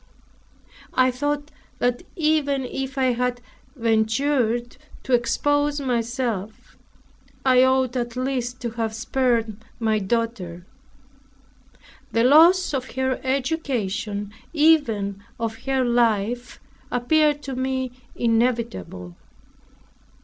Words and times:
I 0.95 1.11
thought 1.11 1.51
that 1.77 2.01
even 2.15 2.63
if 2.65 2.97
I 2.97 3.13
had 3.13 3.39
ventured 3.75 4.77
to 5.03 5.13
expose 5.13 5.79
myself, 5.79 6.75
I 7.45 7.61
ought 7.63 7.95
at 7.95 8.15
least 8.15 8.59
to 8.61 8.71
have 8.71 8.95
spared 8.95 9.57
my 9.79 9.99
daughter. 9.99 10.65
The 12.13 12.23
loss 12.23 12.73
of 12.73 12.93
her 12.95 13.19
education, 13.23 14.33
even 14.53 15.21
of 15.39 15.65
her 15.65 15.83
life, 15.85 16.59
appeared 16.89 17.43
to 17.43 17.55
me 17.55 17.91
inevitable. 18.15 19.15